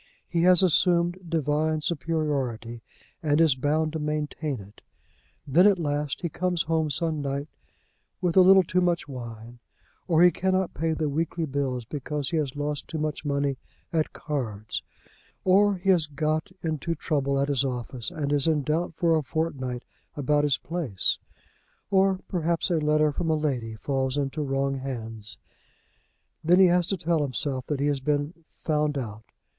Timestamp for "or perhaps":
21.91-22.71